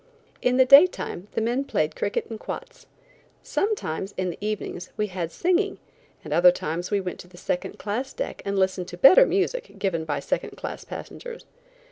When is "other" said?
6.33-6.51